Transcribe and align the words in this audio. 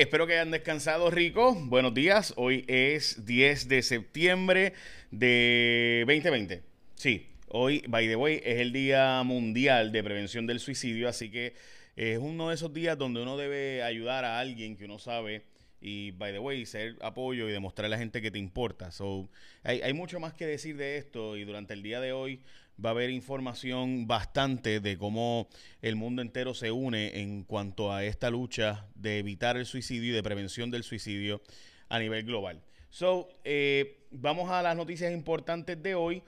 Espero 0.00 0.26
que 0.26 0.32
hayan 0.32 0.50
descansado 0.50 1.10
rico. 1.10 1.54
Buenos 1.54 1.92
días. 1.92 2.32
Hoy 2.38 2.64
es 2.68 3.26
10 3.26 3.68
de 3.68 3.82
septiembre 3.82 4.72
de 5.10 6.04
2020. 6.06 6.62
Sí, 6.94 7.28
hoy, 7.48 7.84
by 7.86 8.08
the 8.08 8.16
way, 8.16 8.40
es 8.42 8.60
el 8.60 8.72
Día 8.72 9.22
Mundial 9.24 9.92
de 9.92 10.02
Prevención 10.02 10.46
del 10.46 10.58
Suicidio, 10.58 11.06
así 11.06 11.30
que 11.30 11.52
es 11.96 12.16
uno 12.16 12.48
de 12.48 12.54
esos 12.54 12.72
días 12.72 12.96
donde 12.96 13.20
uno 13.20 13.36
debe 13.36 13.82
ayudar 13.82 14.24
a 14.24 14.38
alguien 14.38 14.74
que 14.74 14.86
uno 14.86 14.98
sabe 14.98 15.42
y, 15.82 16.12
by 16.12 16.32
the 16.32 16.38
way, 16.38 16.64
ser 16.64 16.96
apoyo 17.02 17.46
y 17.50 17.52
demostrar 17.52 17.84
a 17.84 17.90
la 17.90 17.98
gente 17.98 18.22
que 18.22 18.30
te 18.30 18.38
importa. 18.38 18.92
So, 18.92 19.28
hay, 19.62 19.82
hay 19.82 19.92
mucho 19.92 20.18
más 20.18 20.32
que 20.32 20.46
decir 20.46 20.78
de 20.78 20.96
esto 20.96 21.36
y 21.36 21.44
durante 21.44 21.74
el 21.74 21.82
día 21.82 22.00
de 22.00 22.12
hoy 22.12 22.40
va 22.84 22.90
a 22.90 22.92
haber 22.92 23.10
información 23.10 24.06
bastante 24.06 24.80
de 24.80 24.96
cómo 24.96 25.48
el 25.82 25.96
mundo 25.96 26.22
entero 26.22 26.54
se 26.54 26.70
une 26.70 27.20
en 27.20 27.44
cuanto 27.44 27.92
a 27.92 28.04
esta 28.04 28.30
lucha 28.30 28.86
de 28.94 29.18
evitar 29.18 29.56
el 29.56 29.66
suicidio 29.66 30.10
y 30.10 30.14
de 30.14 30.22
prevención 30.22 30.70
del 30.70 30.82
suicidio 30.82 31.42
a 31.88 31.98
nivel 31.98 32.24
global. 32.24 32.62
So, 32.88 33.28
eh, 33.44 34.06
vamos 34.10 34.50
a 34.50 34.62
las 34.62 34.76
noticias 34.76 35.12
importantes 35.12 35.82
de 35.82 35.94
hoy. 35.94 36.22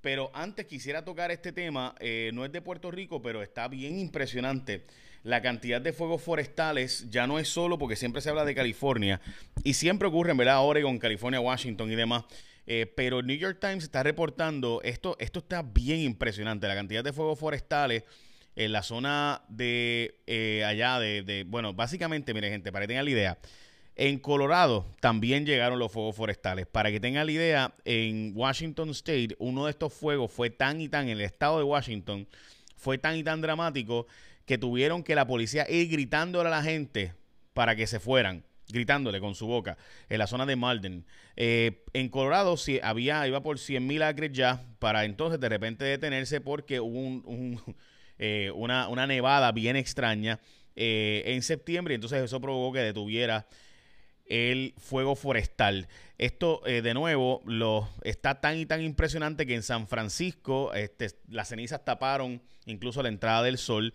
Pero 0.00 0.30
antes 0.32 0.66
quisiera 0.66 1.04
tocar 1.04 1.32
este 1.32 1.52
tema, 1.52 1.94
eh, 1.98 2.30
no 2.32 2.44
es 2.44 2.52
de 2.52 2.62
Puerto 2.62 2.90
Rico, 2.90 3.20
pero 3.20 3.42
está 3.42 3.66
bien 3.66 3.98
impresionante. 3.98 4.84
La 5.24 5.42
cantidad 5.42 5.80
de 5.80 5.92
fuegos 5.92 6.22
forestales 6.22 7.10
ya 7.10 7.26
no 7.26 7.40
es 7.40 7.48
solo 7.48 7.78
porque 7.78 7.96
siempre 7.96 8.22
se 8.22 8.30
habla 8.30 8.44
de 8.44 8.54
California 8.54 9.20
y 9.64 9.74
siempre 9.74 10.06
ocurre, 10.06 10.30
en 10.30 10.36
verdad, 10.36 10.64
Oregon, 10.64 10.98
California, 11.00 11.40
Washington 11.40 11.90
y 11.90 11.96
demás. 11.96 12.24
Eh, 12.70 12.84
pero 12.84 13.20
el 13.20 13.26
New 13.26 13.36
York 13.38 13.56
Times 13.62 13.82
está 13.82 14.02
reportando, 14.02 14.82
esto, 14.84 15.16
esto 15.20 15.38
está 15.38 15.62
bien 15.62 16.00
impresionante, 16.00 16.68
la 16.68 16.74
cantidad 16.74 17.02
de 17.02 17.14
fuegos 17.14 17.38
forestales 17.38 18.04
en 18.56 18.72
la 18.72 18.82
zona 18.82 19.40
de 19.48 20.20
eh, 20.26 20.64
allá 20.66 20.98
de, 20.98 21.46
bueno, 21.48 21.72
básicamente, 21.72 22.34
mire 22.34 22.50
gente, 22.50 22.70
para 22.70 22.82
que 22.82 22.88
tengan 22.88 23.06
la 23.06 23.10
idea, 23.10 23.38
en 23.96 24.18
Colorado 24.18 24.94
también 25.00 25.46
llegaron 25.46 25.78
los 25.78 25.90
fuegos 25.90 26.14
forestales. 26.14 26.66
Para 26.66 26.90
que 26.90 27.00
tengan 27.00 27.24
la 27.24 27.32
idea, 27.32 27.74
en 27.86 28.32
Washington 28.36 28.90
State, 28.90 29.34
uno 29.38 29.64
de 29.64 29.70
estos 29.70 29.94
fuegos 29.94 30.30
fue 30.30 30.50
tan 30.50 30.82
y 30.82 30.90
tan, 30.90 31.08
en 31.08 31.16
el 31.16 31.22
estado 31.22 31.56
de 31.56 31.64
Washington, 31.64 32.28
fue 32.76 32.98
tan 32.98 33.16
y 33.16 33.24
tan 33.24 33.40
dramático 33.40 34.06
que 34.44 34.58
tuvieron 34.58 35.02
que 35.02 35.14
la 35.14 35.26
policía 35.26 35.64
ir 35.70 35.88
gritándole 35.88 36.48
a 36.48 36.52
la 36.52 36.62
gente 36.62 37.14
para 37.54 37.74
que 37.74 37.86
se 37.86 37.98
fueran 37.98 38.44
gritándole 38.68 39.20
con 39.20 39.34
su 39.34 39.46
boca 39.46 39.76
en 40.08 40.18
la 40.18 40.26
zona 40.26 40.46
de 40.46 40.56
Malden. 40.56 41.04
Eh, 41.36 41.84
en 41.92 42.08
Colorado 42.08 42.56
si 42.56 42.80
había, 42.82 43.26
iba 43.26 43.42
por 43.42 43.58
100 43.58 43.86
mil 43.86 44.02
acres 44.02 44.32
ya 44.32 44.64
para 44.78 45.04
entonces 45.04 45.40
de 45.40 45.48
repente 45.48 45.84
detenerse 45.84 46.40
porque 46.40 46.80
hubo 46.80 46.98
un, 46.98 47.60
eh, 48.18 48.52
una, 48.54 48.88
una, 48.88 49.06
nevada 49.06 49.52
bien 49.52 49.76
extraña 49.76 50.40
eh, 50.76 51.22
en 51.26 51.42
septiembre 51.42 51.94
y 51.94 51.96
entonces 51.96 52.22
eso 52.22 52.40
provocó 52.40 52.74
que 52.74 52.80
detuviera 52.80 53.46
el 54.26 54.74
fuego 54.76 55.16
forestal. 55.16 55.88
Esto, 56.18 56.60
de 56.66 56.92
nuevo, 56.92 57.40
lo, 57.46 57.88
está 58.02 58.42
tan 58.42 58.58
y 58.58 58.66
tan 58.66 58.82
impresionante 58.82 59.46
que 59.46 59.54
en 59.54 59.62
San 59.62 59.88
Francisco 59.88 60.74
este, 60.74 61.12
las 61.28 61.48
cenizas 61.48 61.82
taparon 61.82 62.42
incluso 62.66 63.02
la 63.02 63.08
entrada 63.08 63.42
del 63.42 63.56
sol. 63.56 63.94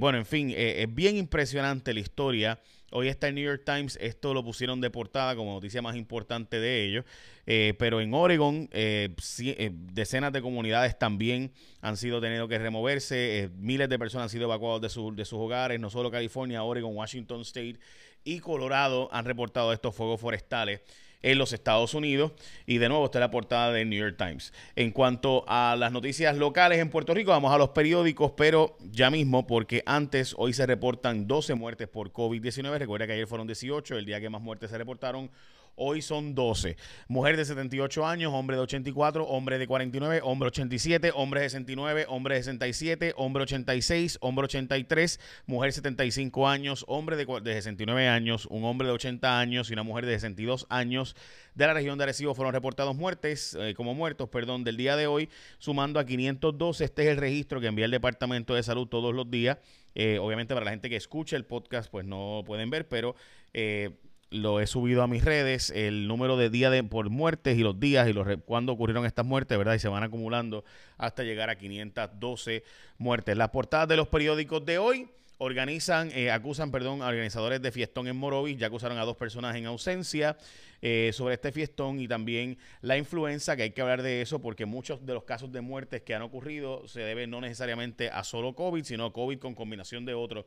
Bueno, 0.00 0.18
en 0.18 0.26
fin, 0.26 0.52
es 0.56 0.92
bien 0.92 1.16
impresionante 1.16 1.94
la 1.94 2.00
historia 2.00 2.60
Hoy 2.90 3.08
está 3.08 3.28
el 3.28 3.34
New 3.34 3.44
York 3.44 3.64
Times, 3.66 3.98
esto 4.00 4.32
lo 4.32 4.42
pusieron 4.42 4.80
de 4.80 4.88
portada 4.88 5.36
como 5.36 5.52
noticia 5.52 5.82
más 5.82 5.94
importante 5.94 6.58
de 6.58 6.84
ellos. 6.84 7.04
Eh, 7.44 7.74
pero 7.78 8.00
en 8.00 8.14
Oregon, 8.14 8.66
eh, 8.72 9.14
eh, 9.40 9.70
decenas 9.74 10.32
de 10.32 10.40
comunidades 10.40 10.98
también 10.98 11.52
han 11.82 11.98
sido 11.98 12.18
tenido 12.22 12.48
que 12.48 12.58
removerse. 12.58 13.50
miles 13.58 13.90
de 13.90 13.98
personas 13.98 14.24
han 14.24 14.30
sido 14.30 14.44
evacuadas 14.44 14.80
de, 14.80 15.12
de 15.14 15.24
sus 15.26 15.38
hogares. 15.38 15.78
No 15.78 15.90
solo 15.90 16.10
California, 16.10 16.62
Oregon, 16.62 16.96
Washington 16.96 17.42
State 17.42 17.78
y 18.24 18.40
Colorado 18.40 19.10
han 19.12 19.26
reportado 19.26 19.74
estos 19.74 19.94
fuegos 19.94 20.18
forestales 20.18 20.80
en 21.22 21.38
los 21.38 21.52
Estados 21.52 21.94
Unidos. 21.94 22.32
Y 22.66 22.78
de 22.78 22.88
nuevo 22.88 23.06
está 23.06 23.20
la 23.20 23.30
portada 23.30 23.72
del 23.72 23.88
New 23.88 23.98
York 23.98 24.16
Times. 24.16 24.52
En 24.76 24.90
cuanto 24.92 25.44
a 25.48 25.76
las 25.76 25.92
noticias 25.92 26.36
locales 26.36 26.78
en 26.78 26.90
Puerto 26.90 27.14
Rico, 27.14 27.30
vamos 27.30 27.52
a 27.52 27.58
los 27.58 27.70
periódicos, 27.70 28.32
pero 28.36 28.76
ya 28.90 29.10
mismo, 29.10 29.46
porque 29.46 29.82
antes, 29.86 30.34
hoy 30.38 30.52
se 30.52 30.66
reportan 30.66 31.26
12 31.26 31.54
muertes 31.54 31.88
por 31.88 32.12
COVID-19. 32.12 32.78
Recuerda 32.78 33.06
que 33.06 33.12
ayer 33.14 33.26
fueron 33.26 33.46
18, 33.46 33.96
el 33.98 34.04
día 34.04 34.20
que 34.20 34.30
más 34.30 34.42
muertes 34.42 34.70
se 34.70 34.78
reportaron 34.78 35.30
hoy 35.78 36.02
son 36.02 36.34
12. 36.34 36.76
Mujer 37.08 37.36
de 37.36 37.44
78 37.44 38.06
años, 38.06 38.32
hombre 38.34 38.56
de 38.56 38.62
84, 38.62 39.24
hombre 39.24 39.58
de 39.58 39.66
49, 39.66 40.20
hombre 40.22 40.48
87, 40.48 41.12
hombre 41.14 41.40
de 41.40 41.50
69, 41.50 42.06
hombre 42.08 42.34
de 42.34 42.42
67, 42.42 43.14
hombre 43.16 43.44
86, 43.44 44.18
hombre 44.20 44.44
83, 44.44 45.20
mujer 45.46 45.72
75 45.72 46.48
años, 46.48 46.84
hombre 46.88 47.16
de, 47.16 47.24
69 47.24 48.08
años, 48.08 48.46
un 48.46 48.64
hombre 48.64 48.88
de 48.88 48.94
80 48.94 49.38
años 49.38 49.70
y 49.70 49.72
una 49.72 49.82
mujer 49.82 50.06
de 50.06 50.14
62 50.14 50.66
años 50.68 51.16
de 51.54 51.66
la 51.66 51.74
región 51.74 51.98
de 51.98 52.04
Arecibo 52.04 52.34
fueron 52.34 52.54
reportados 52.54 52.94
muertes, 52.94 53.56
eh, 53.58 53.74
como 53.74 53.94
muertos, 53.94 54.28
perdón, 54.28 54.64
del 54.64 54.76
día 54.76 54.96
de 54.96 55.06
hoy, 55.06 55.28
sumando 55.58 55.98
a 55.98 56.04
512. 56.04 56.84
Este 56.84 57.02
es 57.02 57.08
el 57.08 57.16
registro 57.16 57.60
que 57.60 57.66
envía 57.66 57.84
el 57.84 57.90
Departamento 57.90 58.54
de 58.54 58.62
Salud 58.62 58.86
todos 58.86 59.14
los 59.14 59.30
días. 59.30 59.58
Eh, 59.94 60.18
obviamente 60.20 60.54
para 60.54 60.64
la 60.64 60.70
gente 60.70 60.88
que 60.88 60.96
escucha 60.96 61.36
el 61.36 61.44
podcast, 61.44 61.90
pues 61.90 62.06
no 62.06 62.44
pueden 62.46 62.70
ver, 62.70 62.86
pero 62.86 63.16
eh, 63.52 63.90
lo 64.30 64.60
he 64.60 64.66
subido 64.66 65.02
a 65.02 65.06
mis 65.06 65.24
redes, 65.24 65.70
el 65.70 66.06
número 66.06 66.36
de 66.36 66.50
días 66.50 66.70
de, 66.70 66.82
por 66.84 67.08
muertes 67.08 67.56
y 67.56 67.62
los 67.62 67.80
días 67.80 68.08
y 68.08 68.12
los 68.12 68.26
cuándo 68.44 68.72
ocurrieron 68.72 69.06
estas 69.06 69.24
muertes, 69.24 69.56
¿verdad? 69.56 69.74
Y 69.74 69.78
se 69.78 69.88
van 69.88 70.02
acumulando 70.02 70.64
hasta 70.96 71.22
llegar 71.22 71.50
a 71.50 71.56
512 71.56 72.62
muertes. 72.98 73.36
Las 73.36 73.50
portadas 73.50 73.88
de 73.88 73.96
los 73.96 74.08
periódicos 74.08 74.64
de 74.66 74.78
hoy 74.78 75.08
organizan, 75.38 76.10
eh, 76.12 76.30
acusan, 76.30 76.70
perdón, 76.70 77.00
a 77.00 77.06
organizadores 77.06 77.62
de 77.62 77.72
fiestón 77.72 78.08
en 78.08 78.16
Morovis, 78.16 78.58
ya 78.58 78.66
acusaron 78.66 78.98
a 78.98 79.04
dos 79.04 79.16
personas 79.16 79.56
en 79.56 79.66
ausencia 79.66 80.36
eh, 80.82 81.10
sobre 81.14 81.34
este 81.34 81.52
fiestón 81.52 82.00
y 82.00 82.08
también 82.08 82.58
la 82.82 82.98
influenza, 82.98 83.56
que 83.56 83.62
hay 83.62 83.70
que 83.70 83.80
hablar 83.80 84.02
de 84.02 84.20
eso 84.20 84.40
porque 84.40 84.66
muchos 84.66 85.06
de 85.06 85.14
los 85.14 85.24
casos 85.24 85.50
de 85.52 85.60
muertes 85.60 86.02
que 86.02 86.14
han 86.14 86.22
ocurrido 86.22 86.86
se 86.88 87.00
deben 87.00 87.30
no 87.30 87.40
necesariamente 87.40 88.10
a 88.10 88.24
solo 88.24 88.54
COVID, 88.54 88.82
sino 88.84 89.06
a 89.06 89.12
COVID 89.12 89.38
con 89.38 89.54
combinación 89.54 90.04
de 90.04 90.14
otros 90.14 90.44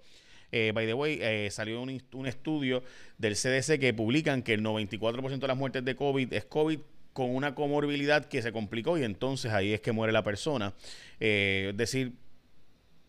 eh, 0.51 0.71
by 0.73 0.85
the 0.85 0.93
way, 0.93 1.19
eh, 1.21 1.49
salió 1.51 1.81
un, 1.81 2.01
un, 2.13 2.27
estudio 2.27 2.83
del 3.17 3.35
CDC 3.35 3.79
que 3.79 3.93
publican 3.93 4.43
que 4.43 4.53
el 4.53 4.63
94% 4.63 5.39
de 5.39 5.47
las 5.47 5.57
muertes 5.57 5.85
de 5.85 5.95
COVID 5.95 6.33
es 6.33 6.45
COVID 6.45 6.79
con 7.13 7.35
una 7.35 7.55
comorbilidad 7.55 8.25
que 8.25 8.41
se 8.41 8.51
complicó 8.51 8.97
y 8.97 9.03
entonces 9.03 9.51
ahí 9.51 9.73
es 9.73 9.81
que 9.81 9.91
muere 9.91 10.13
la 10.13 10.23
persona. 10.23 10.73
Eh, 11.19 11.67
es 11.71 11.77
decir, 11.77 12.13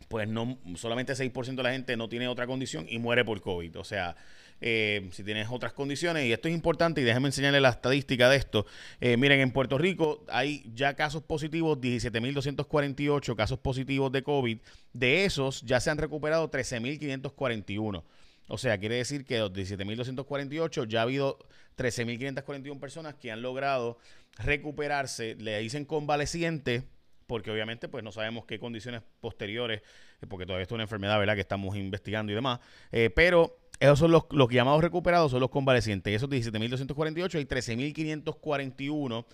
pues 0.09 0.29
no 0.29 0.59
solamente 0.77 1.15
6% 1.15 1.55
de 1.55 1.63
la 1.63 1.73
gente 1.73 1.97
no 1.97 2.09
tiene 2.09 2.29
otra 2.29 2.47
condición 2.47 2.87
y 2.89 2.99
muere 2.99 3.25
por 3.25 3.41
COVID. 3.41 3.79
O 3.79 3.85
sea, 3.85 4.17
eh, 4.65 5.09
si 5.11 5.25
tienes 5.25 5.49
otras 5.50 5.73
condiciones, 5.73 6.25
y 6.25 6.33
esto 6.33 6.47
es 6.47 6.55
importante, 6.55 7.00
y 7.00 7.05
déjenme 7.05 7.28
enseñarle 7.28 7.61
la 7.61 7.71
estadística 7.71 8.28
de 8.28 8.37
esto. 8.37 8.65
Eh, 9.00 9.17
miren, 9.17 9.41
en 9.41 9.50
Puerto 9.50 9.77
Rico 9.77 10.25
hay 10.28 10.65
ya 10.73 10.95
casos 10.95 11.25
positivos, 11.25 11.78
17.248 11.78 13.34
casos 13.34 13.59
positivos 13.59 14.12
de 14.12 14.23
COVID. 14.23 14.59
De 14.93 15.25
esos 15.25 15.62
ya 15.62 15.81
se 15.81 15.91
han 15.91 15.99
recuperado 15.99 16.49
13.541. 16.49 18.05
O 18.47 18.59
sea, 18.59 18.78
quiere 18.78 18.97
decir 18.97 19.25
que 19.25 19.34
de 19.34 19.41
los 19.41 19.53
17.248 19.53 20.87
ya 20.87 21.00
ha 21.00 21.03
habido 21.03 21.39
13.541 21.77 22.79
personas 22.79 23.15
que 23.17 23.33
han 23.33 23.43
logrado 23.43 23.99
recuperarse, 24.39 25.34
le 25.41 25.59
dicen 25.59 25.84
convaleciente, 25.84 26.84
porque 27.27 27.50
obviamente 27.50 27.89
pues 27.89 28.05
no 28.05 28.12
sabemos 28.12 28.44
qué 28.44 28.59
condiciones 28.59 29.03
posteriores, 29.21 29.83
porque 30.29 30.47
todavía 30.47 30.67
es 30.67 30.73
una 30.73 30.84
enfermedad, 30.84 31.19
¿verdad? 31.19 31.34
Que 31.34 31.41
estamos 31.41 31.77
investigando 31.77 32.31
y 32.31 32.34
demás, 32.34 32.61
eh, 32.93 33.11
pero 33.11 33.62
esos 33.82 33.98
son 33.98 34.12
los, 34.12 34.22
los 34.31 34.48
llamados 34.48 34.81
recuperados, 34.81 35.32
son 35.32 35.41
los 35.41 35.50
convalecientes. 35.50 36.15
Esos 36.15 36.31
17.248 36.31 37.41
y 37.41 37.47
13.541 37.47 39.26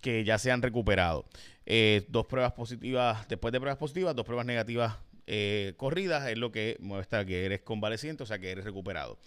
que 0.00 0.24
ya 0.24 0.38
se 0.38 0.50
han 0.50 0.62
recuperado. 0.62 1.26
Eh, 1.66 2.06
dos 2.08 2.24
pruebas 2.24 2.52
positivas, 2.52 3.28
después 3.28 3.52
de 3.52 3.60
pruebas 3.60 3.76
positivas, 3.76 4.16
dos 4.16 4.24
pruebas 4.24 4.46
negativas 4.46 4.96
eh, 5.26 5.74
corridas, 5.76 6.26
es 6.30 6.38
lo 6.38 6.50
que 6.50 6.78
muestra 6.80 7.26
que 7.26 7.44
eres 7.44 7.60
convaleciente, 7.60 8.22
o 8.22 8.26
sea 8.26 8.38
que 8.38 8.50
eres 8.50 8.64
recuperado. 8.64 9.18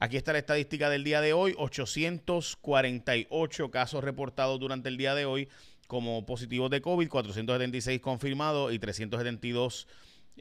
Aquí 0.00 0.18
está 0.18 0.34
la 0.34 0.40
estadística 0.40 0.90
del 0.90 1.02
día 1.02 1.22
de 1.22 1.32
hoy, 1.32 1.54
848 1.56 3.70
casos 3.70 4.04
reportados 4.04 4.60
durante 4.60 4.90
el 4.90 4.98
día 4.98 5.14
de 5.14 5.24
hoy 5.24 5.48
como 5.86 6.26
positivos 6.26 6.70
de 6.70 6.82
COVID, 6.82 7.08
476 7.08 8.02
confirmados 8.02 8.74
y 8.74 8.78
372 8.78 9.88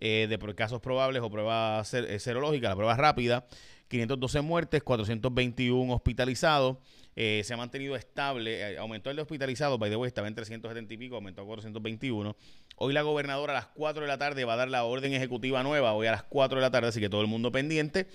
eh, 0.02 0.28
de 0.30 0.56
casos 0.56 0.80
probables 0.80 1.22
o 1.22 1.30
pruebas 1.30 1.94
eh, 1.94 2.20
serológicas, 2.20 2.70
la 2.70 2.76
prueba 2.76 2.96
rápida, 2.96 3.46
512 3.90 4.42
muertes, 4.42 4.82
421 4.82 5.94
hospitalizados. 5.94 6.78
Eh, 7.18 7.42
se 7.44 7.54
ha 7.54 7.58
mantenido 7.58 7.98
estable, 7.98 8.78
aumentó 8.78 9.10
el 9.10 9.18
de 9.18 9.24
hospitalizados, 9.24 9.78
by 9.78 9.90
the 9.90 9.98
way, 9.98 10.08
estaba 10.08 10.30
en 10.30 10.36
370 10.36 10.94
y 10.94 10.98
pico, 10.98 11.16
aumentó 11.16 11.42
a 11.42 11.46
421. 11.46 12.34
Hoy 12.78 12.94
la 12.94 13.02
gobernadora 13.02 13.52
a 13.52 13.56
las 13.56 13.68
4 13.68 14.04
de 14.04 14.08
la 14.08 14.18
tarde 14.18 14.46
va 14.46 14.54
a 14.54 14.58
dar 14.58 14.70
la 14.70 14.86
orden 14.86 15.14
ejecutiva 15.14 15.64
nueva, 15.64 15.92
hoy 15.92 16.08
a 16.08 16.12
las 16.12 16.24
4 16.24 16.60
de 16.60 16.62
la 16.62 16.72
tarde, 16.72 16.88
así 16.88 17.02
que 17.02 17.10
todo 17.10 17.20
el 17.20 17.28
mundo 17.28 17.52
pendiente 17.52 18.08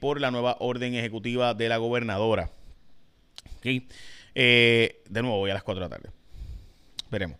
por 0.00 0.20
la 0.20 0.30
nueva 0.30 0.58
orden 0.60 0.94
ejecutiva 0.94 1.54
de 1.54 1.70
la 1.70 1.78
gobernadora. 1.78 2.50
de 3.62 4.98
nuevo, 5.08 5.38
hoy 5.38 5.50
a 5.50 5.54
las 5.54 5.62
4 5.62 5.82
de 5.82 5.88
la 5.88 5.96
tarde. 5.96 6.10
Veremos. 7.10 7.38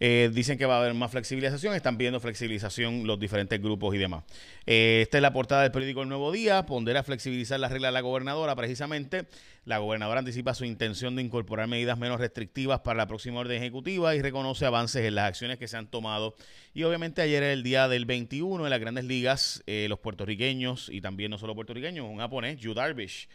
Eh, 0.00 0.30
dicen 0.32 0.58
que 0.58 0.64
va 0.64 0.76
a 0.76 0.80
haber 0.80 0.94
más 0.94 1.10
flexibilización, 1.10 1.74
están 1.74 1.98
pidiendo 1.98 2.20
flexibilización 2.20 3.04
los 3.04 3.18
diferentes 3.18 3.60
grupos 3.60 3.94
y 3.96 3.98
demás. 3.98 4.22
Eh, 4.64 5.00
esta 5.02 5.18
es 5.18 5.22
la 5.22 5.32
portada 5.32 5.62
del 5.62 5.72
periódico 5.72 6.02
El 6.02 6.08
Nuevo 6.08 6.30
Día, 6.30 6.66
pondera 6.66 7.02
flexibilizar 7.02 7.58
la 7.58 7.68
regla 7.68 7.88
de 7.88 7.92
la 7.92 8.00
gobernadora 8.00 8.54
precisamente. 8.54 9.26
La 9.64 9.78
gobernadora 9.78 10.20
anticipa 10.20 10.54
su 10.54 10.64
intención 10.64 11.16
de 11.16 11.22
incorporar 11.22 11.66
medidas 11.66 11.98
menos 11.98 12.20
restrictivas 12.20 12.80
para 12.80 12.96
la 12.96 13.06
próxima 13.08 13.40
orden 13.40 13.60
ejecutiva 13.60 14.14
y 14.14 14.22
reconoce 14.22 14.66
avances 14.66 15.04
en 15.04 15.16
las 15.16 15.28
acciones 15.28 15.58
que 15.58 15.66
se 15.66 15.76
han 15.76 15.88
tomado. 15.88 16.36
Y 16.74 16.84
obviamente 16.84 17.20
ayer 17.20 17.42
era 17.42 17.52
el 17.52 17.64
día 17.64 17.88
del 17.88 18.04
21 18.04 18.64
en 18.64 18.70
las 18.70 18.80
grandes 18.80 19.04
ligas, 19.04 19.64
eh, 19.66 19.86
los 19.88 19.98
puertorriqueños 19.98 20.90
y 20.90 21.00
también 21.00 21.32
no 21.32 21.38
solo 21.38 21.56
puertorriqueños, 21.56 22.06
un 22.08 22.18
japonés, 22.18 22.58
Yu 22.60 22.72
Darvish, 22.72 23.28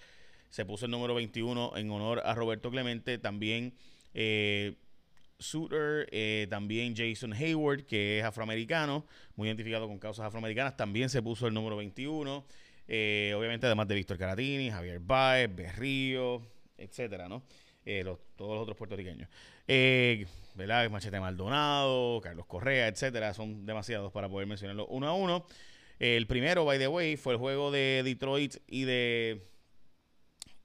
se 0.50 0.65
puso 0.65 0.86
el 0.86 0.92
número 0.92 1.13
21 1.13 1.74
en 1.75 1.92
honor 1.92 2.21
a 2.25 2.33
Roberto 2.36 2.71
Clemente, 2.71 3.18
también... 3.18 3.74
Eh, 4.13 4.75
Suter, 5.43 6.07
eh, 6.11 6.47
también 6.49 6.95
Jason 6.95 7.33
Hayward, 7.33 7.83
que 7.83 8.19
es 8.19 8.25
afroamericano, 8.25 9.05
muy 9.35 9.47
identificado 9.47 9.87
con 9.87 9.99
causas 9.99 10.25
afroamericanas, 10.25 10.75
también 10.75 11.09
se 11.09 11.21
puso 11.21 11.47
el 11.47 11.53
número 11.53 11.75
21. 11.77 12.45
Eh, 12.87 13.33
obviamente, 13.37 13.65
además 13.65 13.87
de 13.87 13.95
Víctor 13.95 14.17
Caratini, 14.17 14.69
Javier 14.69 14.99
Baez, 14.99 15.55
Berrío, 15.55 16.41
etcétera, 16.77 17.29
¿no? 17.29 17.43
Eh, 17.85 18.03
todos 18.35 18.53
los 18.55 18.61
otros 18.63 18.77
puertorriqueños. 18.77 19.29
¿Verdad? 20.55 20.89
Machete 20.89 21.19
Maldonado, 21.19 22.21
Carlos 22.21 22.45
Correa, 22.45 22.87
etcétera, 22.87 23.33
son 23.33 23.65
demasiados 23.65 24.11
para 24.11 24.29
poder 24.29 24.47
mencionarlo 24.47 24.87
uno 24.87 25.07
a 25.07 25.13
uno. 25.13 25.45
El 25.99 26.27
primero, 26.27 26.65
by 26.65 26.79
the 26.79 26.87
way, 26.87 27.17
fue 27.17 27.33
el 27.33 27.39
juego 27.39 27.71
de 27.71 28.01
Detroit 28.03 28.55
y 28.67 28.83
de 28.83 29.53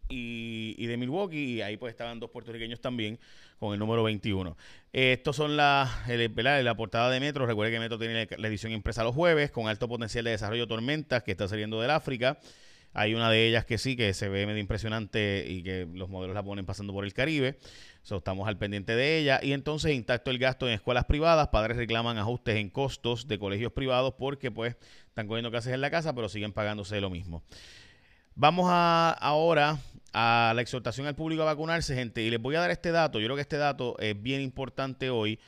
y, 0.08 0.86
de 0.86 0.96
Milwaukee, 0.96 1.56
y 1.56 1.62
ahí 1.62 1.76
pues 1.76 1.90
estaban 1.90 2.18
dos 2.18 2.30
puertorriqueños 2.30 2.80
también 2.80 3.18
con 3.58 3.72
el 3.72 3.78
número 3.78 4.02
21. 4.02 4.56
estos 4.92 5.36
son 5.36 5.56
las, 5.56 5.90
la 6.08 6.76
portada 6.76 7.10
de 7.10 7.20
Metro. 7.20 7.46
Recuerde 7.46 7.72
que 7.72 7.80
Metro 7.80 7.98
tiene 7.98 8.28
la 8.36 8.48
edición 8.48 8.72
impresa 8.72 9.04
los 9.04 9.14
jueves 9.14 9.50
con 9.50 9.68
alto 9.68 9.88
potencial 9.88 10.24
de 10.24 10.32
desarrollo 10.32 10.66
tormentas 10.66 11.22
que 11.22 11.32
está 11.32 11.48
saliendo 11.48 11.80
del 11.80 11.90
África. 11.90 12.38
Hay 12.94 13.14
una 13.14 13.30
de 13.30 13.46
ellas 13.46 13.64
que 13.64 13.78
sí, 13.78 13.96
que 13.96 14.14
se 14.14 14.28
ve 14.28 14.46
medio 14.46 14.60
impresionante 14.60 15.44
y 15.46 15.62
que 15.62 15.86
los 15.92 16.08
modelos 16.08 16.34
la 16.34 16.42
ponen 16.42 16.64
pasando 16.64 16.92
por 16.92 17.04
el 17.04 17.12
Caribe. 17.12 17.58
estamos 18.02 18.48
al 18.48 18.56
pendiente 18.56 18.96
de 18.96 19.18
ella. 19.18 19.40
Y 19.42 19.52
entonces, 19.52 19.92
intacto 19.92 20.30
el 20.30 20.38
gasto 20.38 20.66
en 20.66 20.74
escuelas 20.74 21.04
privadas. 21.04 21.48
Padres 21.48 21.76
reclaman 21.76 22.18
ajustes 22.18 22.56
en 22.56 22.70
costos 22.70 23.28
de 23.28 23.38
colegios 23.38 23.72
privados 23.72 24.14
porque 24.18 24.50
pues 24.50 24.76
están 25.06 25.28
cogiendo 25.28 25.50
clases 25.50 25.74
en 25.74 25.80
la 25.80 25.90
casa, 25.90 26.14
pero 26.14 26.28
siguen 26.28 26.52
pagándose 26.52 27.00
lo 27.00 27.10
mismo. 27.10 27.44
Vamos 28.40 28.66
a, 28.68 29.10
ahora 29.10 29.80
a 30.12 30.52
la 30.54 30.62
exhortación 30.62 31.08
al 31.08 31.16
público 31.16 31.42
a 31.42 31.44
vacunarse, 31.44 31.96
gente. 31.96 32.22
Y 32.22 32.30
les 32.30 32.40
voy 32.40 32.54
a 32.54 32.60
dar 32.60 32.70
este 32.70 32.92
dato. 32.92 33.18
Yo 33.18 33.26
creo 33.26 33.34
que 33.34 33.42
este 33.42 33.56
dato 33.56 33.98
es 33.98 34.22
bien 34.22 34.42
importante 34.42 35.10
hoy. 35.10 35.40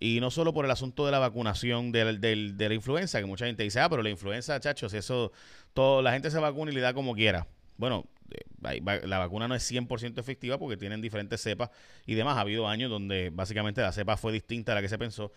Y 0.00 0.18
no 0.18 0.32
solo 0.32 0.52
por 0.52 0.64
el 0.64 0.70
asunto 0.72 1.06
de 1.06 1.12
la 1.12 1.20
vacunación 1.20 1.92
de, 1.92 2.18
de 2.18 2.68
la 2.68 2.74
influenza, 2.74 3.20
que 3.20 3.26
mucha 3.26 3.46
gente 3.46 3.62
dice, 3.62 3.78
ah, 3.78 3.88
pero 3.88 4.02
la 4.02 4.10
influenza, 4.10 4.58
chachos, 4.58 4.94
eso, 4.94 5.30
todo, 5.74 6.02
la 6.02 6.12
gente 6.12 6.28
se 6.28 6.40
vacuna 6.40 6.72
y 6.72 6.74
le 6.74 6.80
da 6.80 6.92
como 6.92 7.14
quiera. 7.14 7.46
Bueno, 7.76 8.04
eh, 8.32 8.80
la 9.06 9.18
vacuna 9.18 9.46
no 9.46 9.54
es 9.54 9.70
100% 9.70 10.18
efectiva 10.18 10.58
porque 10.58 10.76
tienen 10.76 11.00
diferentes 11.00 11.40
cepas 11.40 11.70
y 12.04 12.14
demás. 12.14 12.36
Ha 12.36 12.40
habido 12.40 12.66
años 12.66 12.90
donde 12.90 13.30
básicamente 13.32 13.80
la 13.80 13.92
cepa 13.92 14.16
fue 14.16 14.32
distinta 14.32 14.72
a 14.72 14.74
la 14.74 14.82
que 14.82 14.88
se 14.88 14.98
pensó. 14.98 15.30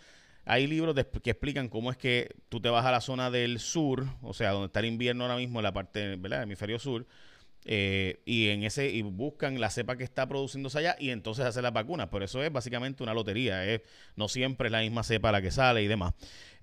Hay 0.48 0.66
libros 0.66 0.96
que 1.22 1.30
explican 1.32 1.68
cómo 1.68 1.92
es 1.92 1.98
que 1.98 2.36
tú 2.48 2.62
te 2.62 2.70
vas 2.70 2.86
a 2.86 2.92
la 2.92 3.02
zona 3.02 3.30
del 3.30 3.60
sur, 3.60 4.06
o 4.22 4.34
sea, 4.34 4.52
donde 4.52 4.68
está 4.68 4.80
el 4.80 4.86
invierno 4.86 5.26
ahora 5.26 5.36
mismo, 5.36 5.60
en 5.60 5.64
la 5.64 5.74
parte, 5.74 6.16
¿verdad? 6.16 6.44
hemisferio 6.44 6.80
sur, 6.80 7.06
eh, 7.66 8.22
y 8.24 8.48
en 8.48 8.64
ese 8.64 9.02
buscan 9.04 9.60
la 9.60 9.70
cepa 9.70 9.98
que 9.98 10.06
está 10.06 10.26
produciéndose 10.26 10.78
allá 10.78 10.96
y 11.00 11.10
entonces 11.10 11.46
hacer 11.46 11.64
la 11.64 11.72
vacuna. 11.72 12.10
Pero 12.10 12.24
eso 12.24 12.42
es 12.42 12.50
básicamente 12.50 13.04
una 13.04 13.14
lotería. 13.14 13.62
No 14.16 14.30
siempre 14.30 14.70
es 14.70 14.72
la 14.72 14.80
misma 14.80 15.04
cepa 15.04 15.34
la 15.34 15.42
que 15.42 15.52
sale 15.52 15.84
y 15.84 15.88
demás. 15.88 16.14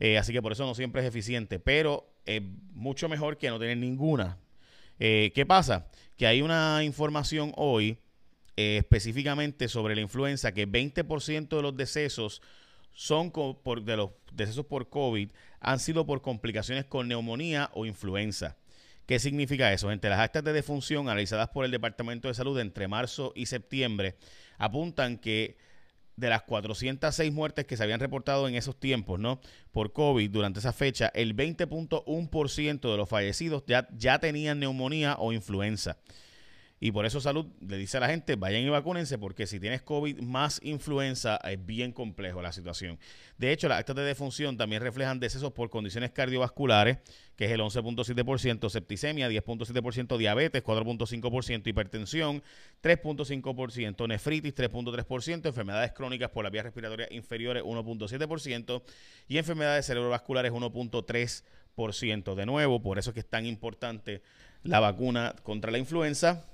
Eh, 0.00 0.16
así 0.16 0.32
que 0.32 0.40
por 0.40 0.52
eso 0.52 0.64
no 0.64 0.74
siempre 0.74 1.02
es 1.02 1.08
eficiente. 1.08 1.58
Pero 1.58 2.08
es 2.24 2.40
mucho 2.72 3.10
mejor 3.10 3.36
que 3.36 3.50
no 3.50 3.58
tener 3.58 3.76
ninguna. 3.76 4.38
Eh, 4.98 5.30
¿Qué 5.34 5.44
pasa? 5.44 5.88
Que 6.16 6.26
hay 6.26 6.40
una 6.40 6.82
información 6.84 7.52
hoy 7.56 7.98
específicamente 8.56 9.68
sobre 9.68 9.94
la 9.96 10.00
influenza 10.00 10.54
que 10.54 10.66
20% 10.66 11.48
de 11.48 11.62
los 11.62 11.76
decesos 11.76 12.40
son 12.94 13.30
por, 13.30 13.82
de 13.82 13.96
los 13.96 14.10
decesos 14.32 14.64
por 14.66 14.88
COVID 14.88 15.30
han 15.60 15.78
sido 15.78 16.06
por 16.06 16.22
complicaciones 16.22 16.84
con 16.86 17.08
neumonía 17.08 17.70
o 17.74 17.84
influenza. 17.84 18.56
¿Qué 19.06 19.18
significa 19.18 19.72
eso? 19.72 19.92
Entre 19.92 20.08
las 20.08 20.20
actas 20.20 20.44
de 20.44 20.52
defunción 20.52 21.08
analizadas 21.08 21.50
por 21.50 21.64
el 21.66 21.70
Departamento 21.70 22.28
de 22.28 22.34
Salud 22.34 22.58
entre 22.58 22.88
marzo 22.88 23.32
y 23.36 23.46
septiembre 23.46 24.16
apuntan 24.56 25.18
que 25.18 25.56
de 26.16 26.28
las 26.28 26.42
406 26.42 27.32
muertes 27.32 27.66
que 27.66 27.76
se 27.76 27.82
habían 27.82 28.00
reportado 28.00 28.48
en 28.48 28.54
esos 28.54 28.78
tiempos, 28.78 29.18
¿no? 29.18 29.40
Por 29.72 29.92
COVID 29.92 30.30
durante 30.30 30.60
esa 30.60 30.72
fecha, 30.72 31.10
el 31.14 31.34
20.1% 31.34 32.90
de 32.90 32.96
los 32.96 33.08
fallecidos 33.08 33.64
ya, 33.66 33.88
ya 33.92 34.20
tenían 34.20 34.60
neumonía 34.60 35.16
o 35.18 35.32
influenza. 35.32 35.98
Y 36.80 36.92
por 36.92 37.06
eso 37.06 37.20
Salud 37.20 37.46
le 37.66 37.78
dice 37.78 37.96
a 37.96 38.00
la 38.00 38.08
gente, 38.08 38.36
vayan 38.36 38.62
y 38.62 38.68
vacúnense, 38.68 39.16
porque 39.16 39.46
si 39.46 39.60
tienes 39.60 39.80
COVID 39.82 40.20
más 40.20 40.60
influenza, 40.62 41.36
es 41.36 41.64
bien 41.64 41.92
complejo 41.92 42.42
la 42.42 42.52
situación. 42.52 42.98
De 43.38 43.52
hecho, 43.52 43.68
las 43.68 43.78
actas 43.78 43.96
de 43.96 44.02
defunción 44.02 44.56
también 44.56 44.82
reflejan 44.82 45.20
decesos 45.20 45.52
por 45.52 45.70
condiciones 45.70 46.10
cardiovasculares, 46.10 46.98
que 47.36 47.46
es 47.46 47.52
el 47.52 47.60
11.7%, 47.60 48.68
septicemia, 48.68 49.30
10.7%, 49.30 50.18
diabetes, 50.18 50.62
4.5%, 50.62 51.66
hipertensión, 51.66 52.42
3.5%, 52.82 54.08
nefritis, 54.08 54.54
3.3%, 54.54 55.46
enfermedades 55.46 55.92
crónicas 55.92 56.30
por 56.30 56.44
la 56.44 56.50
vía 56.50 56.64
respiratoria 56.64 57.06
inferiores, 57.12 57.62
1.7%, 57.62 58.82
y 59.28 59.38
enfermedades 59.38 59.86
cerebrovasculares, 59.86 60.52
1.3%. 60.52 62.34
De 62.34 62.46
nuevo, 62.46 62.82
por 62.82 62.98
eso 62.98 63.10
es 63.10 63.14
que 63.14 63.20
es 63.20 63.28
tan 63.28 63.46
importante 63.46 64.22
la 64.64 64.80
vacuna 64.80 65.34
contra 65.42 65.70
la 65.70 65.78
influenza 65.78 66.44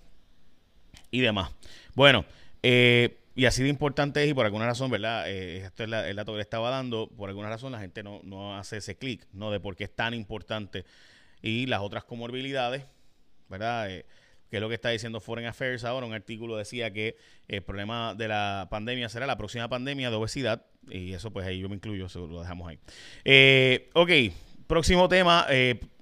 y 1.11 1.21
demás. 1.21 1.51
Bueno, 1.95 2.25
eh, 2.63 3.19
y 3.35 3.47
así 3.47 3.63
de 3.63 3.69
importante 3.69 4.23
es, 4.23 4.31
y 4.31 4.35
por 4.35 4.45
alguna 4.45 4.67
razón, 4.67 4.91
¿verdad? 4.91 5.31
Eh, 5.31 5.59
esto 5.59 5.85
es 5.85 5.91
el 5.93 6.17
dato 6.17 6.33
que 6.33 6.37
le 6.37 6.43
estaba 6.43 6.71
dando, 6.71 7.09
por 7.09 7.29
alguna 7.29 7.49
razón 7.49 7.73
la 7.73 7.81
gente 7.81 8.03
no, 8.03 8.21
no 8.25 8.57
hace 8.57 8.79
ese 8.79 8.97
clic, 8.97 9.27
¿no? 9.33 9.51
De 9.51 9.61
por 9.61 9.77
qué 9.77 9.85
es 9.85 9.95
tan 9.95 10.15
importante. 10.15 10.85
Y 11.43 11.67
las 11.67 11.81
otras 11.81 12.05
comorbilidades, 12.05 12.85
¿verdad? 13.49 13.91
Eh, 13.91 14.05
que 14.51 14.57
es 14.57 14.61
lo 14.61 14.69
que 14.69 14.75
está 14.75 14.91
diciendo 14.91 15.21
Foreign 15.21 15.49
Affairs 15.49 15.85
ahora. 15.85 16.07
Un 16.07 16.13
artículo 16.13 16.57
decía 16.57 16.93
que 16.93 17.17
el 17.47 17.63
problema 17.63 18.15
de 18.15 18.29
la 18.29 18.67
pandemia 18.69 19.09
será 19.09 19.27
la 19.27 19.39
próxima 19.39 19.69
pandemia 19.69 20.11
de 20.11 20.17
obesidad. 20.17 20.67
Y 20.91 21.13
eso, 21.13 21.31
pues 21.31 21.47
ahí 21.47 21.61
yo 21.61 21.69
me 21.69 21.77
incluyo, 21.77 22.07
eso 22.07 22.27
lo 22.27 22.41
dejamos 22.41 22.69
ahí. 22.69 23.89
ok, 23.95 24.11
próximo 24.67 25.09
tema. 25.09 25.47